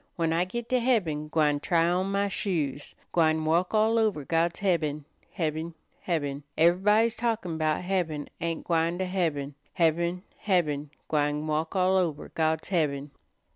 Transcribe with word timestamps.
When 0.15 0.33
I 0.33 0.45
git 0.45 0.67
to 0.69 0.79
heaben, 0.79 1.27
gwine 1.27 1.59
try 1.59 1.87
on 1.87 2.09
my 2.11 2.27
shoes, 2.27 2.95
Gwine 3.11 3.45
walk 3.45 3.75
all 3.75 3.99
over 3.99 4.25
God's 4.25 4.61
heaben, 4.61 5.05
heaben, 5.33 5.75
heaben. 6.07 6.41
Ever'body's 6.57 7.13
talkin' 7.13 7.59
'bout 7.59 7.83
heaben 7.83 8.27
ain't 8.41 8.63
gwine 8.63 8.97
to 8.97 9.05
heaben 9.05 9.53
Heaben, 9.73 10.23
heaben, 10.39 10.89
gwine 11.07 11.45
walk 11.45 11.75
all 11.75 11.97
over 11.97 12.29
God's 12.33 12.69
heaben." 12.69 13.11